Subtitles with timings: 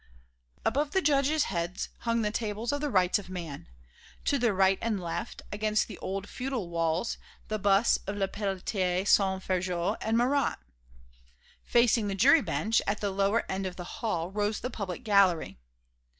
[0.65, 3.67] Above the judges' heads hung the tables of the Rights of Man;
[4.25, 9.05] to their right and left, against the old feudal walls, the busts of Le Peltier
[9.05, 10.57] Saint Fargeau and Marat.
[11.63, 15.59] Facing the jury bench, at the lower end of the hall, rose the public gallery.